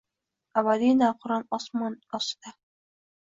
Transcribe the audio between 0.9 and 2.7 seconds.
navqiron osmon ostida.